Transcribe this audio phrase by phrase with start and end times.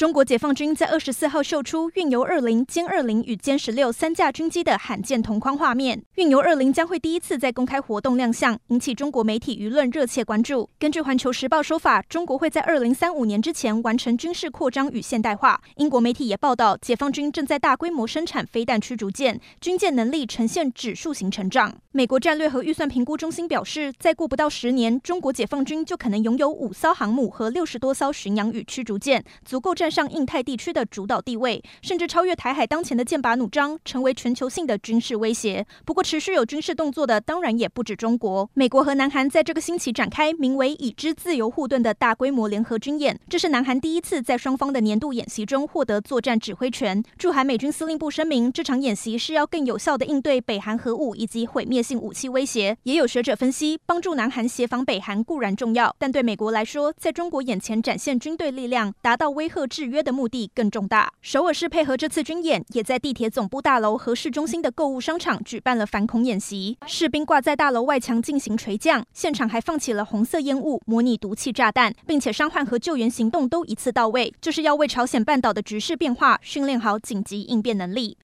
[0.00, 6.02] 中国解放军在二十四号秀出运油二零、歼二零与歼十六三架军机的罕见同框画面。
[6.14, 10.70] 运油二零将会第一次在公开活动亮相，引起中国媒体舆论热切关注。
[10.78, 15.60] 根据环球时报说法，中国会在二零三五年之前完成军事扩张与现代化。
[15.76, 21.76] 英国媒体也报道，解放军正在大规模生产飞弹驱逐舰，军舰能力呈现指数型成长。
[21.92, 35.66] 美国战略和预算评估中心表示，再过不到十年，中国解放军就可能拥有五艘航母和六十多艘巡洋与驱逐舰，足够战上印太地区的主导地位，甚至超越台海当前的剑拔弩张，成为全球性的军事威胁。
[35.84, 38.48] 不过，持续有军事动作的当然也不止中国。
[38.54, 47.02] 美国和南韩在这个星期展开名为“已知自由护盾”的大规模联合军演，这是南韩第一次在双方的年度演习中获得作战指挥权。
[47.18, 52.76] 驻韩美军司令部声明，这场演习是要更有效地应对北韩核武以及毁灭性武器威胁。
[52.84, 61.10] 也有学者分析，帮助南韩协防北韩固然重要，但对美国来说，在中国眼前展现军队力量，达到威吓制制约的目的更重大。
[61.22, 78.18] 首尔市配合这次军演，也在地铁总部大楼和市中心的购物商场举办了反恐演习，士兵挂在大楼外墙进行垂降，现场还放起了红色烟雾，模拟毒气炸弹，并且伤患和救援行动都一次到位，就是要为朝鲜半岛的局势变化训练好紧急应变能力。